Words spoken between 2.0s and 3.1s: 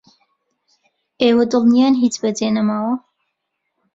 هیچ بەجێ نەماوە؟